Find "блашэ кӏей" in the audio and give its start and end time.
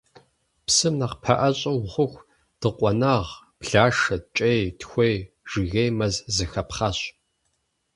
3.59-4.61